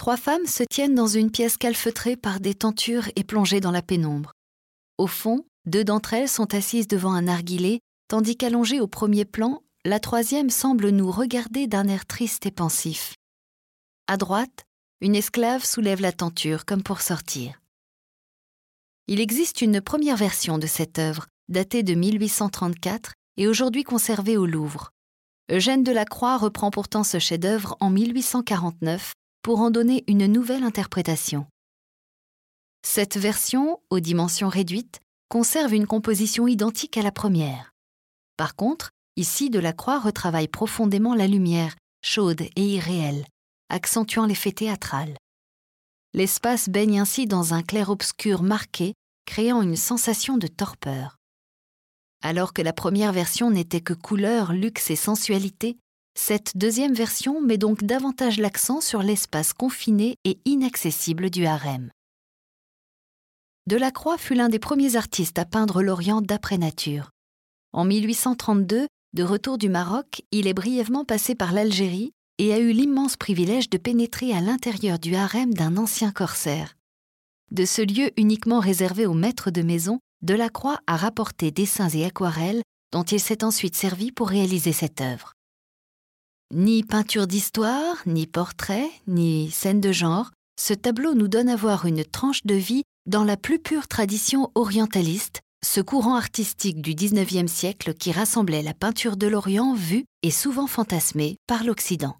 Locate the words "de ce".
77.50-77.82